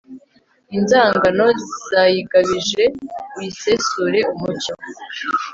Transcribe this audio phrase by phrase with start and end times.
[0.75, 1.47] inzangano
[1.89, 2.83] zayigabije,
[3.37, 4.73] uyisesure umucyo